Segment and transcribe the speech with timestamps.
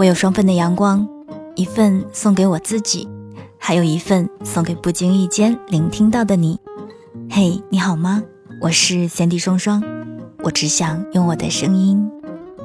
[0.00, 1.06] 我有双份的阳光，
[1.56, 3.06] 一份送给我自己，
[3.58, 6.58] 还有一份送给不经意间聆听到的你。
[7.28, 8.22] 嘿，你好吗？
[8.62, 9.82] 我是贤弟双双，
[10.38, 12.10] 我只想用我的声音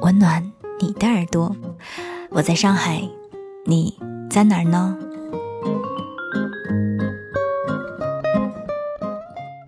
[0.00, 0.50] 温暖
[0.80, 1.54] 你的耳朵。
[2.30, 3.06] 我在上海，
[3.66, 3.94] 你
[4.30, 4.96] 在哪儿呢？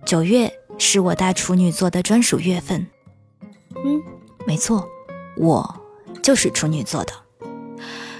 [0.07, 2.87] 九月是我大处女座的专属月份。
[3.85, 4.01] 嗯，
[4.47, 4.89] 没错，
[5.37, 5.75] 我
[6.23, 7.13] 就是处女座的。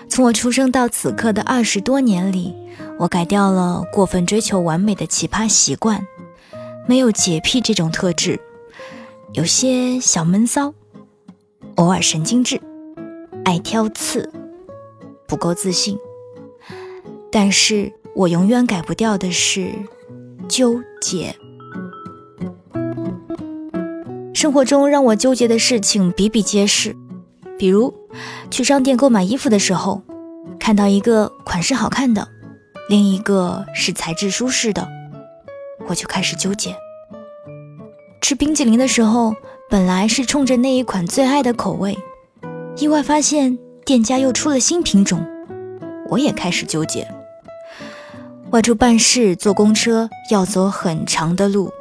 [0.10, 2.54] 从我出生到此刻的二十多年里，
[2.98, 6.06] 我改掉了过分追求完美的奇葩习惯，
[6.88, 8.40] 没有洁癖这种特质，
[9.34, 10.74] 有些小闷骚，
[11.76, 12.60] 偶尔神经质，
[13.46, 14.30] 爱挑刺，
[15.28, 15.98] 不够自信。
[17.32, 19.72] 但是我永远改不掉的是
[20.50, 21.36] 纠结。
[24.34, 26.96] 生活中让我纠结的事情比比皆是，
[27.60, 27.94] 比如
[28.50, 30.02] 去商店购买衣服的时候，
[30.58, 32.26] 看到一个款式好看的，
[32.88, 34.88] 另一个是材质舒适的，
[35.90, 36.74] 我就开始纠结。
[38.22, 39.36] 吃冰淇淋的时候，
[39.70, 41.98] 本来是冲着那一款最爱的口味，
[42.78, 45.28] 意外发现店家又出了新品种，
[46.08, 47.06] 我也开始纠结。
[48.52, 51.74] 外出办事坐公车要走很长的路，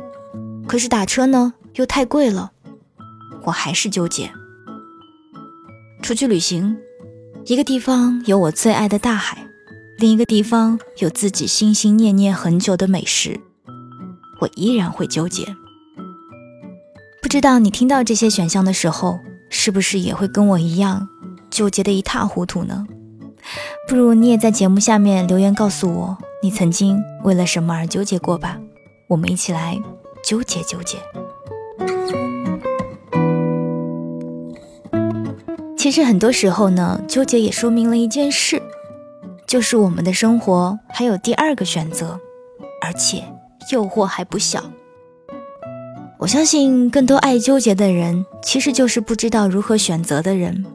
[0.67, 1.55] 可是打车呢？
[1.75, 2.51] 又太贵了，
[3.45, 4.33] 我还是纠结。
[6.03, 6.77] 出去旅行，
[7.45, 9.47] 一个地方有我最爱的大海，
[9.99, 13.39] 另一个地方有自己心心念念很久的美食，
[14.41, 15.45] 我依然会纠结。
[17.21, 19.19] 不知道你听到这些选项的时候，
[19.51, 21.09] 是不是也会跟我一样
[21.51, 22.87] 纠结的一塌糊涂呢？
[23.87, 28.59] 不如你也在节目下面留言告诉我，你曾经为了什么而纠结过吧？
[29.09, 29.79] 我们一起来
[30.25, 30.99] 纠结纠结。
[35.79, 38.61] 其实很多时候呢，纠结也说明了一件事，
[39.47, 42.19] 就是我们的生活还有第二个选择，
[42.83, 43.23] 而且
[43.71, 44.73] 诱惑还不小。
[46.19, 50.67] 我相信更多爱纠结的人，其实就是不知道如何选择的人，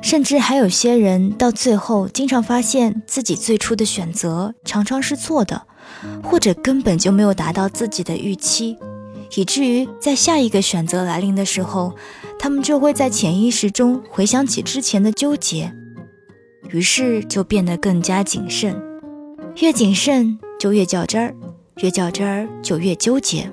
[0.00, 5.62] 甚至还有些人到最后经常发现自己最初的选择常常是错的，
[6.22, 8.78] 或者根本就没有达到自己的预期。
[9.34, 11.94] 以至于在下一个选择来临的时候，
[12.38, 15.72] 他们就会在潜意识中回想起之前的纠结，
[16.70, 18.80] 于是就变得更加谨慎。
[19.56, 21.34] 越谨慎就越较真儿，
[21.76, 23.50] 越较真儿就越纠结，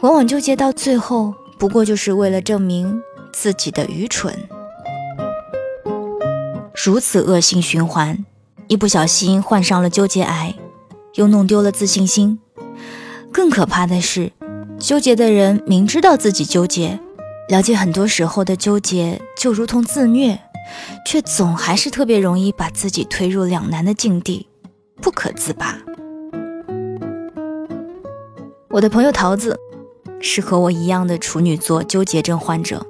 [0.00, 3.00] 往往纠结到最后，不过就是为了证明
[3.32, 4.34] 自己的愚蠢。
[6.84, 8.24] 如此恶性循环，
[8.68, 10.54] 一不小心患上了纠结癌，
[11.14, 12.38] 又弄丢了自信心。
[13.32, 14.32] 更可怕的是。
[14.86, 17.00] 纠结的人明知道自己纠结，
[17.48, 20.38] 了解很多时候的纠结就如同自虐，
[21.04, 24.46] 却总还是特别容易把自己推入两难的境地，
[25.02, 25.76] 不可自拔。
[28.68, 29.58] 我的朋友桃子
[30.20, 32.86] 是和我一样的处女座纠结症患者。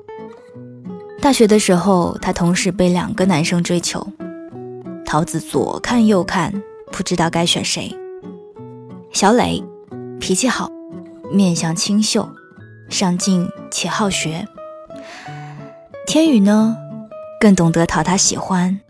[1.23, 4.07] 大学的时候，她同时被两个男生追求，
[5.07, 6.63] 桃子左看右看，
[6.93, 7.91] 不知道该选谁。
[9.15, 9.65] 小磊
[10.21, 10.76] 脾气好。
[11.33, 12.29] 面相清秀，
[12.89, 14.47] 上进且好学。
[16.07, 16.77] 天宇呢，
[17.41, 18.81] 更懂得讨他喜欢，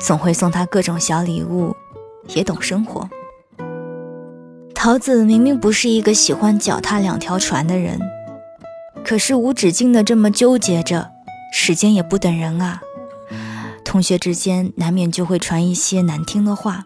[0.00, 1.74] 总会送他各种小礼物，
[2.34, 3.08] 也懂生活。
[4.74, 7.98] 桃子明明不是一个喜欢脚踏两条船的人，
[9.04, 11.10] 可是无止境的这么纠结着，
[11.52, 12.80] 时间也不等人啊。
[13.84, 16.84] 同学之间难免就会传一些难听的话，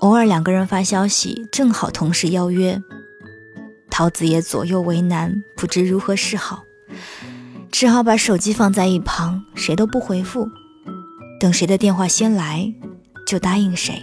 [0.00, 2.82] 偶尔两个人发消息，正好同时邀约。
[3.98, 6.62] 桃子也左右为难，不知如何是好，
[7.72, 10.48] 只好把手机放在一旁，谁都不回复，
[11.40, 12.72] 等谁的电话先来，
[13.26, 14.00] 就答应谁。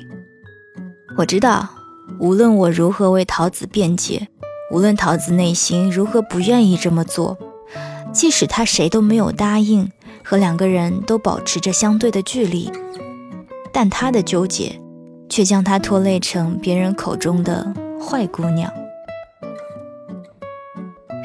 [1.16, 1.70] 我知道，
[2.20, 4.28] 无论我如何为桃子辩解，
[4.70, 7.38] 无论桃子内心如何不愿意这么做，
[8.12, 9.90] 即使他谁都没有答应，
[10.26, 12.70] 和两个人都保持着相对的距离，
[13.72, 14.78] 但他的纠结，
[15.30, 18.70] 却将他拖累成别人口中的坏姑娘。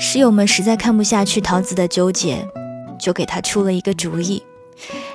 [0.03, 2.43] 室友们实在看不下去桃子的纠结，
[2.99, 4.43] 就给她出了一个主意，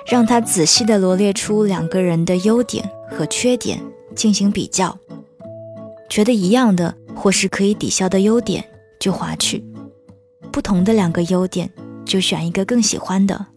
[0.05, 3.81] 让她仔细地罗列出两个人的优点和缺点
[4.15, 4.95] 进行比较，
[6.07, 8.63] 觉得一样的或是可以抵消的优点
[8.99, 9.65] 就划去，
[10.51, 11.67] 不同的两个优点
[12.05, 13.47] 就选一个更喜欢的，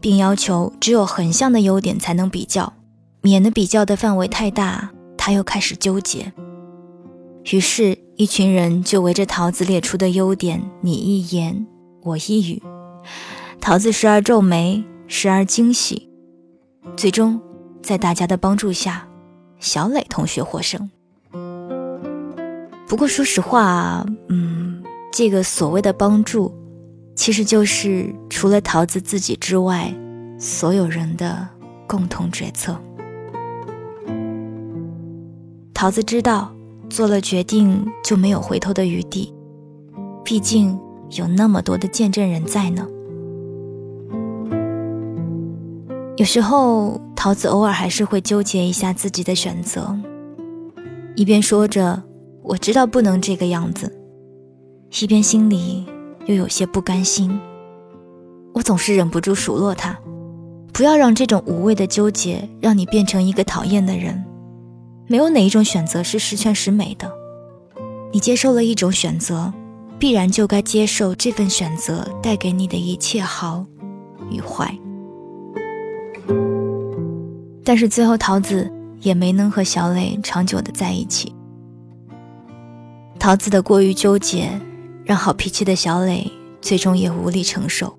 [0.00, 2.72] 并要求只有横向的优点才能比较，
[3.20, 6.32] 免得比较的范围太大，他又开始纠结。
[7.50, 11.66] 于是，一群人就围着桃子列出的优点，你一言
[12.02, 12.62] 我一语。
[13.60, 16.08] 桃子时而皱眉，时而惊喜，
[16.96, 17.40] 最终
[17.82, 19.08] 在大家的帮助下，
[19.58, 20.88] 小磊同学获胜。
[22.86, 24.80] 不过说实话，嗯，
[25.12, 26.54] 这个所谓的帮助，
[27.16, 29.92] 其实就是除了桃子自己之外，
[30.38, 31.48] 所有人的
[31.88, 32.80] 共同决策。
[35.74, 36.54] 桃子知道，
[36.92, 39.32] 做了决定就没有回头的余地，
[40.22, 40.78] 毕竟
[41.16, 42.86] 有那么多的见证人在呢。
[46.18, 49.98] 有时候，桃子偶尔还是会纠结一下自己的选择，
[51.16, 52.02] 一边说着
[52.44, 53.90] “我知道不能这个样子”，
[55.00, 55.86] 一边心里
[56.26, 57.40] 又有些不甘心。
[58.52, 59.98] 我总是忍不住数落他
[60.74, 64.21] ：“不要让这种无谓的纠结让你变成一个讨厌的人。
[65.12, 67.12] 没有哪一种选择是十全十美的。
[68.14, 69.52] 你接受了一种选择，
[69.98, 73.66] 必然就该接受这份选择带给你的一切好
[74.30, 74.74] 与坏。”
[77.62, 78.72] 但是最后，桃子
[79.02, 81.34] 也没能和小磊长久的在一起。
[83.18, 84.48] 桃子的过于纠结，
[85.04, 86.32] 让好脾气的小磊
[86.62, 87.98] 最终也无力承受。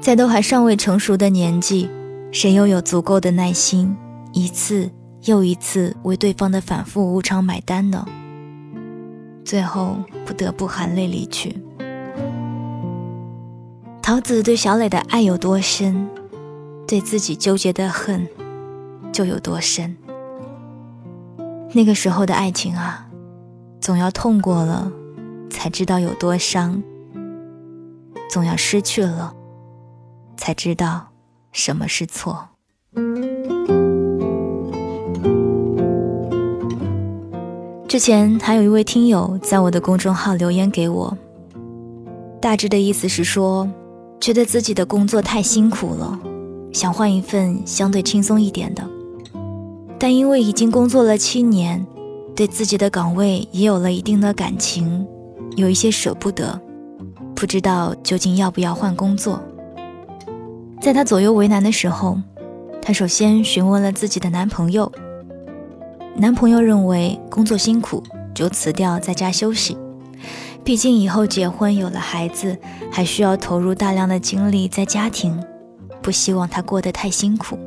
[0.00, 1.90] 在都还尚未成熟的年纪，
[2.30, 3.96] 谁又有足够的耐心，
[4.32, 4.88] 一次
[5.24, 8.06] 又一次为对方的反复无常买单呢？
[9.44, 11.58] 最后不得不含泪离去。
[14.02, 16.08] 桃子对小磊的爱有多深，
[16.86, 18.26] 对自己纠结的恨。
[19.12, 19.96] 就有多深。
[21.72, 23.08] 那个时候的爱情啊，
[23.80, 24.90] 总要痛过了，
[25.48, 26.82] 才知道有多伤；
[28.28, 29.32] 总要失去了，
[30.36, 31.12] 才知道
[31.52, 32.48] 什么是错。
[37.94, 41.16] 之前还有一位听友在我的公众号留言给我，
[42.40, 43.70] 大致的意思是说，
[44.20, 46.18] 觉得自己的工作太辛苦了，
[46.72, 48.82] 想换一份相对轻松一点的。
[49.96, 51.86] 但因为已经工作了七年，
[52.34, 55.06] 对自己的岗位也有了一定的感情，
[55.54, 56.60] 有一些舍不得，
[57.36, 59.40] 不知道究竟要不要换工作。
[60.80, 62.18] 在她左右为难的时候，
[62.82, 64.90] 她首先询问了自己的男朋友。
[66.16, 68.02] 男朋友认为工作辛苦，
[68.32, 69.76] 就辞掉在家休息。
[70.62, 72.56] 毕竟以后结婚有了孩子，
[72.90, 75.42] 还需要投入大量的精力在家庭，
[76.00, 77.58] 不希望她过得太辛苦。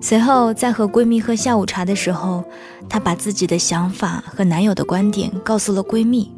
[0.00, 2.42] 随后，在和闺蜜喝下午茶的时候，
[2.88, 6.32] 她把自己的想法和男友的观点告诉了闺蜜。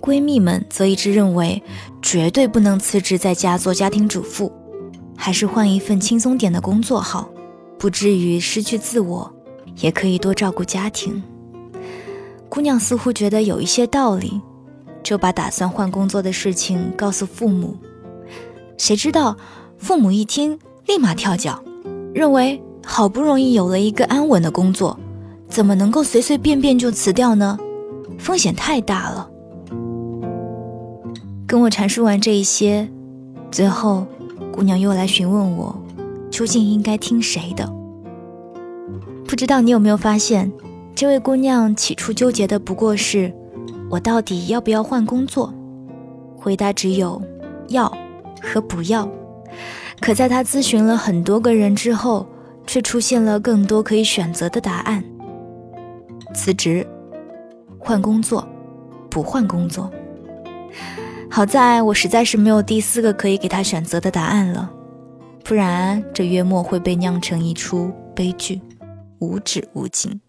[0.00, 1.62] 闺蜜们则一致认为，
[2.00, 4.50] 绝对不能辞职在家做家庭主妇，
[5.16, 7.28] 还是换一份轻松点的工作好，
[7.78, 9.30] 不至于失去自我，
[9.76, 11.22] 也可以多照顾家庭。
[12.48, 14.40] 姑娘似乎觉得有一些道理，
[15.02, 17.76] 就把打算换工作的事情告诉父母。
[18.76, 19.36] 谁知道，
[19.78, 21.62] 父母一听，立马跳脚。
[22.12, 24.98] 认为好不容易有了一个安稳的工作，
[25.48, 27.56] 怎么能够随随便便就辞掉呢？
[28.18, 29.30] 风险太大了。
[31.46, 32.88] 跟我阐述完这一些，
[33.50, 34.06] 最后，
[34.52, 35.80] 姑娘又来询问我，
[36.30, 37.79] 究竟应该听谁的？
[39.30, 40.50] 不知道你有没有发现，
[40.92, 43.32] 这位姑娘起初纠结的不过是，
[43.88, 45.54] 我到底要不要换工作？
[46.36, 47.22] 回答只有
[47.68, 47.88] 要
[48.42, 49.08] 和不要。
[50.00, 52.26] 可在她咨询了很多个人之后，
[52.66, 55.04] 却出现了更多可以选择的答案：
[56.34, 56.84] 辞职、
[57.78, 58.44] 换工作、
[59.08, 59.88] 不换工作。
[61.30, 64.68] 好在我实在是没有第四个可以给他选择的答案了，
[65.44, 68.60] 不然这月末会被酿成一出悲剧，
[69.20, 70.20] 无止无尽。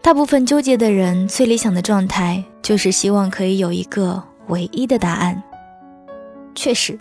[0.00, 4.24] 大部分纠结的人最理想的状态，就是希望可以有一个。
[4.48, 5.40] 唯一的答案，
[6.56, 6.98] 确实，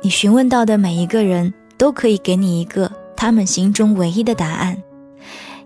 [0.00, 4.82] 你询问到的每一个人都可以给你一个他们心中唯一的答案，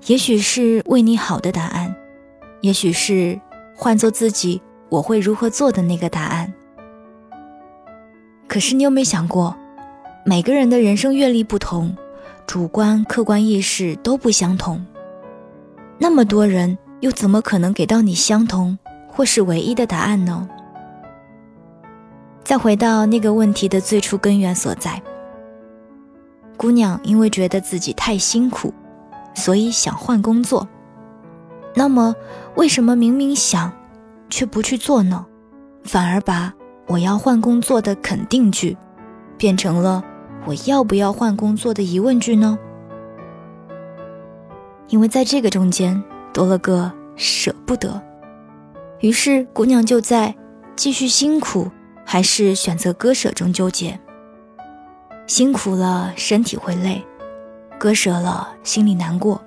[0.07, 1.95] 也许是为你好的答案，
[2.63, 3.41] 也许是
[3.77, 6.53] 换做自己我会如何做的那个答案。
[8.49, 9.57] 可是你有没有想过，
[10.25, 11.97] 每个人的人生阅历不同，
[12.47, 14.85] 主观客观意识都不相同，
[15.99, 20.49] 那么多人又怎么可能给到你相同或是唯一的答案呢？
[22.45, 25.03] 再回到那个问题的最初根源所在，
[26.57, 28.73] 姑娘因为觉得自己太辛苦，
[29.35, 30.69] 所以想换工作。
[31.75, 32.15] 那么，
[32.55, 33.73] 为什么明明想，
[34.31, 35.27] 却不去做呢？
[35.83, 36.55] 反而把
[36.87, 38.77] 我要换工作的肯定句，
[39.37, 40.05] 变成了
[40.47, 42.59] 我要不要换工作的疑问句呢？
[44.89, 48.03] 因为在这个中间多了个舍不得，
[49.01, 50.35] 于是姑娘就在
[50.77, 51.71] 继续辛苦。
[52.05, 53.99] 还是选择割舍中纠结。
[55.27, 57.01] 辛苦了，身体会累；
[57.79, 59.41] 割舍了，心里难过。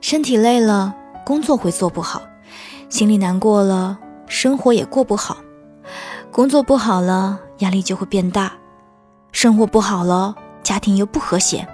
[0.00, 2.20] 身体累了，工作会做不好；
[2.88, 5.38] 心里难过了，生活也过不好。
[6.30, 8.52] 工作不好了，压力就会变大；
[9.32, 11.66] 生活不好了，家庭又不和谐。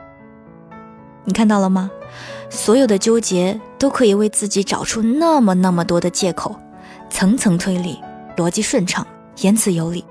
[1.25, 1.91] 你看到了吗？
[2.49, 6.55] 所有的纠结都可以为自己找出那么那么多的借口，
[7.11, 8.01] 层层推理，
[8.37, 9.05] 逻辑顺畅，
[9.39, 10.05] 言辞有理。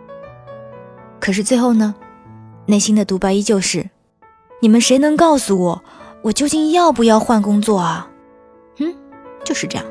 [1.19, 1.95] 可是最后呢？
[2.65, 3.89] 内心的独白依旧是：
[4.59, 5.83] 你们谁能告诉我，
[6.23, 8.09] 我究竟要不要换工作啊？
[8.79, 8.93] 嗯，
[9.43, 9.85] 就是这样。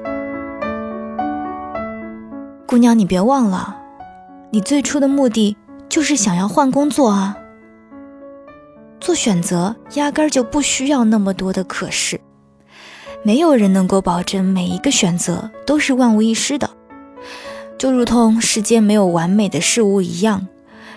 [2.67, 3.77] 姑娘，你别忘了，
[4.51, 5.57] 你最初的目的
[5.89, 7.37] 就是想要换工作啊。
[9.01, 12.21] 做选择压根儿就不需要那么多的可是，
[13.23, 16.71] 没有人能够保证每一个选择都是万无一失的，
[17.79, 20.47] 就如同世间没有完美的事物一样，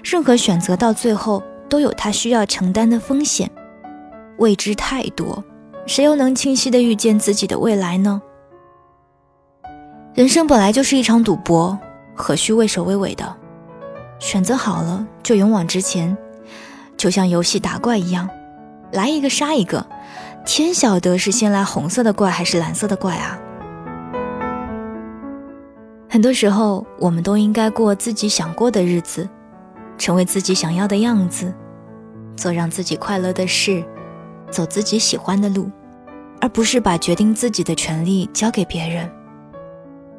[0.03, 1.43] 任何选择到最后。
[1.69, 3.51] 都有它需要承担的风险，
[4.37, 5.43] 未知太多，
[5.85, 8.21] 谁又能清晰的预见自己的未来呢？
[10.13, 11.77] 人生本来就是一场赌博，
[12.15, 13.35] 何须畏首畏尾的？
[14.17, 16.17] 选择好了就勇往直前，
[16.97, 18.29] 就像游戏打怪一样，
[18.91, 19.85] 来一个杀一个，
[20.45, 23.39] 天晓得是先来红色的怪还是蓝色的怪啊！
[26.09, 29.27] 很多时候，我们都应该过自己想过的日子。
[29.99, 31.51] 成为自己想要的样子，
[32.35, 33.83] 做让自己快乐的事，
[34.51, 35.71] 走自己喜欢的路，
[36.39, 39.09] 而不是把决定自己的权利交给别人。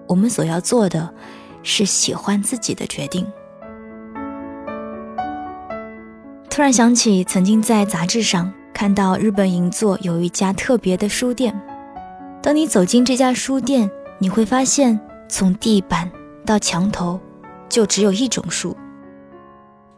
[0.08, 1.08] 我们所要做的，
[1.62, 3.24] 是喜欢自己的决定。
[6.58, 11.56] 突然想起，曾经在杂志上看到日本银座有一家特别的书店。
[12.42, 13.88] 当你走进这家书店，
[14.18, 14.98] 你会发现，
[15.28, 16.10] 从地板
[16.44, 17.20] 到墙头，
[17.68, 18.76] 就只有一种书。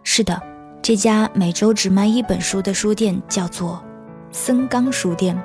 [0.03, 0.39] 是的，
[0.83, 3.83] 这家每周只卖一本书的书店叫做
[4.31, 5.43] 森冈书店。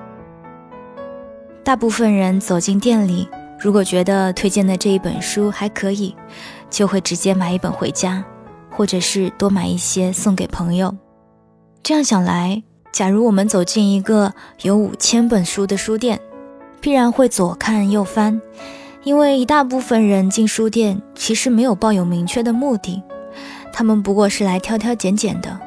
[1.63, 3.25] 大部分人走进店里，
[3.57, 6.13] 如果觉得推荐的这一本书还可以，
[6.69, 8.21] 就会直接买一本回家，
[8.69, 10.93] 或者是多买一些送给朋友。
[11.85, 16.19] 这样想来，假如我们走进一个有五千本书的书店，
[16.81, 18.41] 必然会左看右翻，
[19.03, 23.03] 因为一大部分人进书店其实没有抱有明确的目的。
[23.71, 25.59] 他们不过是来挑挑拣拣的，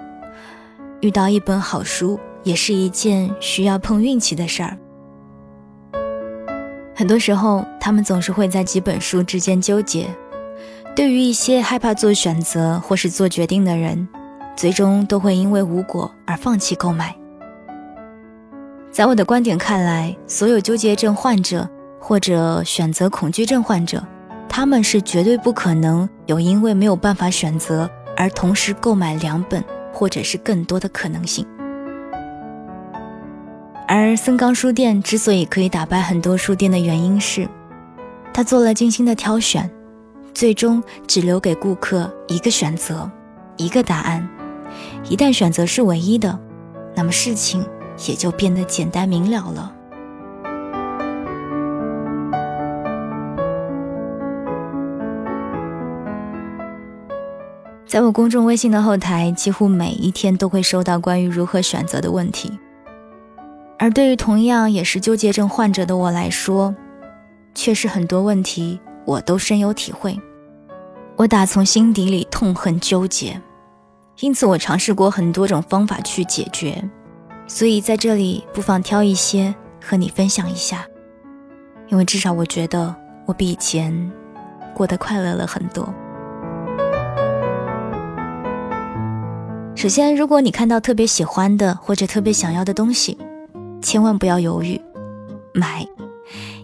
[0.99, 4.77] 遇到一本好书也是一件需要碰运气的事儿。
[6.97, 10.09] 很多时候，他们总是会在几本书之间纠结。
[10.97, 14.09] 对于一些害怕做选择或是做决定的人，
[14.59, 17.15] 最终都会因为无果而放弃购买。
[18.91, 21.69] 在我的观点看来，所有纠结症患者
[22.01, 24.05] 或者选择恐惧症患者，
[24.49, 27.89] 他们是绝对不可能有因为没有办法选择。
[28.17, 29.63] 而同时购买两本
[29.93, 31.47] 或者是更多的可能性。
[33.87, 37.49] 而森冈书店之所以可以打败很多书店的原因是，
[38.35, 39.71] 他做了精心的挑选，
[40.35, 43.09] 最终只留给顾客一个选择，
[43.57, 44.29] 一个答案。
[45.05, 46.39] 一旦选择是唯一的，
[46.95, 47.65] 那么事情
[48.07, 49.75] 也就变得简单明了了。
[57.87, 62.59] 在我公众微信的后台，几乎每一天都会收到关于如何选择的问题。
[63.79, 66.75] 而对于同样也是纠结症患者的我来说，
[67.55, 70.21] 确实很多问题我都深有体会。
[71.17, 73.41] 我打从心底里痛恨纠结，
[74.21, 76.83] 因此我尝试过很多种方法去解决。
[77.47, 80.85] 所以在这里不妨挑一些和你分享一下，
[81.89, 82.95] 因为至少我觉得
[83.27, 84.13] 我比以前
[84.75, 85.89] 过得快乐了很多。
[89.75, 93.17] 首先，如果你看到特别喜欢的或者特别想要的东西，
[93.81, 94.81] 千万不要犹豫，
[95.55, 95.87] 买，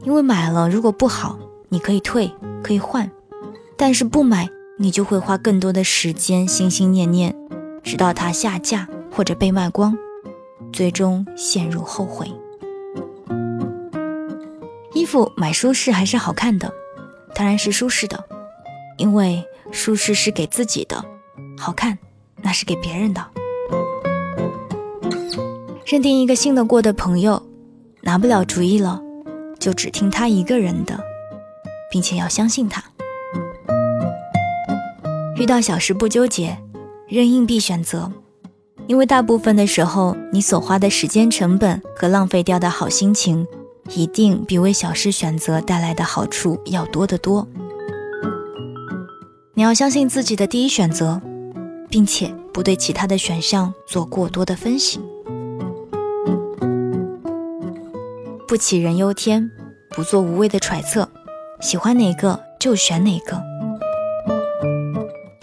[0.02, 2.28] 因为买了如果不好，你可以退，
[2.62, 3.06] 可以换；
[3.76, 4.48] 但是不买，
[4.84, 7.34] 你就会花更多的时间心心念念，
[7.82, 9.96] 直到它下架或者被卖光，
[10.74, 12.30] 最终陷入后悔。
[14.92, 16.70] 衣服买舒适还是好看的，
[17.34, 18.22] 当然是舒适的，
[18.98, 21.02] 因为舒适是给自己的，
[21.56, 21.96] 好看。
[22.42, 23.26] 那是给别人的。
[25.86, 27.42] 认定一个信得过的朋友，
[28.02, 29.00] 拿不了主意了，
[29.58, 31.00] 就只听他一个人的，
[31.90, 32.84] 并且要相信他。
[35.36, 36.56] 遇到小事不纠结，
[37.08, 38.10] 扔硬币选择，
[38.86, 43.44] 因为大部分的时候，你所花的时间成本和浪费掉的好心情，
[43.90, 47.46] 一定比为小事选择带来的好处要多得多。
[49.54, 51.20] 你要相信自己的第一选择，
[51.88, 55.00] 并且不对其他的选项做过多的分析，
[58.46, 59.50] 不杞人忧天，
[59.90, 61.08] 不做无谓的揣测，
[61.60, 63.42] 喜欢哪个就选哪个，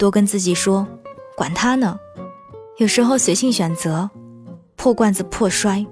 [0.02, 0.84] 多跟自己说，
[1.36, 1.96] 管他呢。
[2.78, 4.10] 有时候随性选择，
[4.74, 5.86] 破罐子破摔，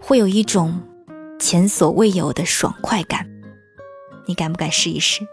[0.00, 0.82] 会有一种
[1.38, 3.24] 前所未有的爽快感。
[4.26, 5.24] 你敢不敢试一试？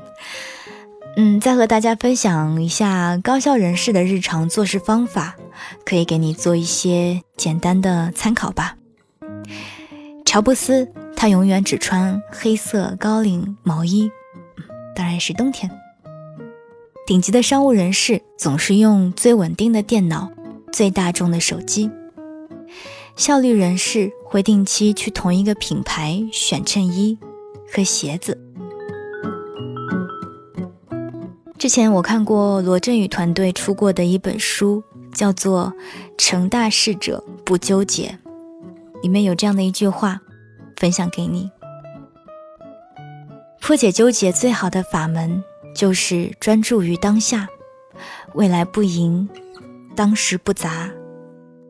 [1.16, 5.34] 嗯，再和大家分享一下高效人士的日常做事方法，
[5.86, 8.76] 可以给你做一些简单的参考吧。
[10.26, 10.86] 乔布斯
[11.16, 14.10] 他永远只穿黑色高领毛衣，
[14.94, 15.70] 当然是冬天。
[17.08, 20.30] 顶级的商务人士总是用最稳定的电脑、
[20.70, 21.90] 最大众的手机。
[23.16, 27.16] 效率人士会定期去同一个品牌选衬衣
[27.72, 28.38] 和鞋子。
[31.56, 34.82] 之前我看过罗振宇团队出过的一本书，
[35.14, 35.72] 叫做
[36.18, 38.18] 《成大事者不纠结》，
[39.00, 40.20] 里面有这样的一句话，
[40.76, 41.50] 分享给你：
[43.62, 45.42] 破解纠结最好的法门
[45.78, 47.48] 就是专注于当下，
[48.34, 49.28] 未来不迎，
[49.94, 50.90] 当时不杂，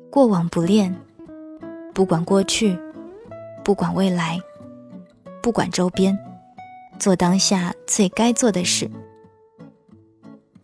[0.09, 0.99] 过往不恋，
[1.93, 2.79] 不管过去，
[3.62, 4.41] 不管未来，
[5.43, 6.19] 不管周边，
[6.99, 8.91] 做当下最该做的事。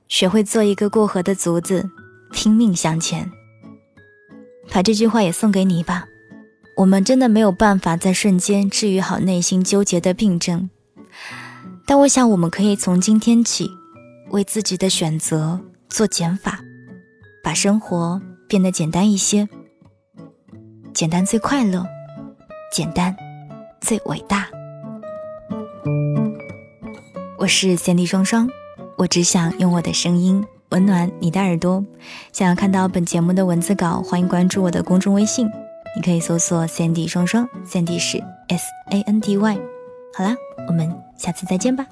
[0.09, 1.91] 学会做一个过河的卒子，
[2.33, 3.31] 拼命向前。
[4.73, 6.07] 把这句话也送给你吧。
[6.79, 10.71] 我们真的没有办法在瞬间治愈好内心纠结的病症，
[11.87, 13.71] 但我想我们可以从今天起，
[14.31, 16.61] 为自己的选择做减法，
[17.43, 19.49] 把生活变得简单一些。
[20.95, 21.85] 简单最快乐，
[22.73, 23.15] 简单
[23.81, 24.49] 最伟大。
[27.39, 28.49] 我是三 D 双双。
[28.97, 31.85] 我只想用我的声音温暖你的耳朵。
[32.33, 35.47] 想要看到本节目的文字稿，欢迎关注我的公众微信，
[35.97, 39.74] 你可以搜索 “Sandy 双双 ”，Sandy 是 S A N D Y。
[40.17, 40.37] 好啦，
[40.69, 41.87] 我们下次再见吧。